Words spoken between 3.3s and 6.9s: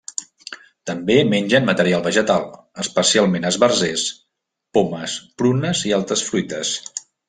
esbarzers, pomes, prunes i altres fruites.